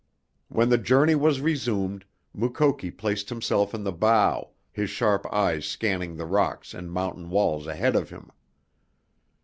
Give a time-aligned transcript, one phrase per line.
[0.47, 6.15] When the journey was resumed Mukoki placed himself in the bow, his sharp eyes scanning
[6.17, 8.31] the rocks and mountain walls ahead of him.